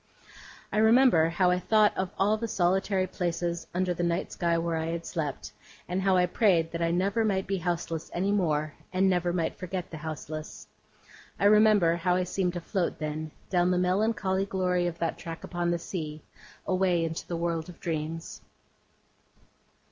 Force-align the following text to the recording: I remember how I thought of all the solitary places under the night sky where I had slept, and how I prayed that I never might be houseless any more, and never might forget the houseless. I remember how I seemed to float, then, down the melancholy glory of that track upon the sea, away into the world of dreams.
I 0.73 0.79
remember 0.79 1.29
how 1.29 1.51
I 1.51 1.59
thought 1.59 1.95
of 1.95 2.09
all 2.17 2.35
the 2.35 2.47
solitary 2.47 3.05
places 3.05 3.67
under 3.71 3.93
the 3.93 4.01
night 4.01 4.31
sky 4.31 4.57
where 4.57 4.75
I 4.75 4.87
had 4.87 5.05
slept, 5.05 5.51
and 5.87 6.01
how 6.01 6.17
I 6.17 6.25
prayed 6.25 6.71
that 6.71 6.81
I 6.81 6.89
never 6.89 7.23
might 7.23 7.45
be 7.45 7.57
houseless 7.57 8.09
any 8.11 8.31
more, 8.31 8.73
and 8.91 9.07
never 9.07 9.31
might 9.31 9.59
forget 9.59 9.91
the 9.91 9.97
houseless. 9.97 10.65
I 11.39 11.45
remember 11.45 11.97
how 11.97 12.15
I 12.15 12.23
seemed 12.23 12.53
to 12.53 12.61
float, 12.61 12.97
then, 12.97 13.29
down 13.51 13.69
the 13.69 13.77
melancholy 13.77 14.47
glory 14.47 14.87
of 14.87 14.97
that 14.97 15.19
track 15.19 15.43
upon 15.43 15.69
the 15.69 15.77
sea, 15.77 16.23
away 16.65 17.03
into 17.05 17.27
the 17.27 17.37
world 17.37 17.69
of 17.69 17.79
dreams. 17.79 18.41